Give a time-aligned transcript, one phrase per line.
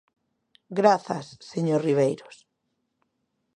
[0.79, 2.35] Grazas, señor Ribeiros.